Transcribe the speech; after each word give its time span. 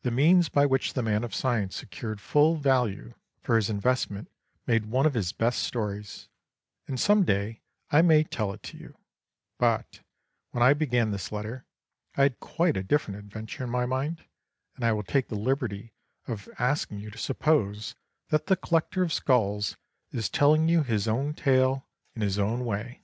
The 0.00 0.10
means 0.10 0.48
by 0.48 0.64
which 0.64 0.94
the 0.94 1.02
man 1.02 1.24
of 1.24 1.34
science 1.34 1.76
secured 1.76 2.22
full 2.22 2.56
value 2.56 3.12
for 3.42 3.56
his 3.56 3.68
investment 3.68 4.30
made 4.66 4.86
one 4.86 5.04
of 5.04 5.12
his 5.12 5.30
best 5.30 5.62
stories; 5.62 6.30
and 6.88 6.98
some 6.98 7.26
day 7.26 7.60
I 7.90 8.00
may 8.00 8.24
tell 8.24 8.50
it 8.54 8.62
to 8.62 8.78
you, 8.78 8.96
but, 9.58 10.00
when 10.52 10.62
I 10.62 10.72
began 10.72 11.10
this 11.10 11.30
letter, 11.30 11.66
I 12.16 12.22
had 12.22 12.40
quite 12.40 12.78
a 12.78 12.82
different 12.82 13.20
adventure 13.20 13.62
in 13.64 13.68
my 13.68 13.84
mind, 13.84 14.24
and 14.74 14.86
I 14.86 14.92
will 14.94 15.02
take 15.02 15.28
the 15.28 15.34
liberty 15.34 15.92
of 16.26 16.48
asking 16.58 17.00
you 17.00 17.10
to 17.10 17.18
suppose 17.18 17.94
that 18.30 18.46
the 18.46 18.56
collector 18.56 19.02
of 19.02 19.12
skulls 19.12 19.76
is 20.12 20.30
telling 20.30 20.66
you 20.66 20.82
his 20.82 21.06
own 21.06 21.34
tale 21.34 21.86
in 22.14 22.22
his 22.22 22.38
own 22.38 22.64
way. 22.64 23.02